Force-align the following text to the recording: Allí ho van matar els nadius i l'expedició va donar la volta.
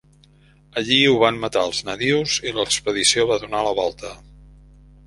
Allí 0.81 0.97
ho 1.09 1.19
van 1.25 1.37
matar 1.43 1.65
els 1.69 1.83
nadius 1.91 2.39
i 2.49 2.55
l'expedició 2.57 3.31
va 3.35 3.41
donar 3.47 3.65
la 3.71 3.79
volta. 3.83 4.15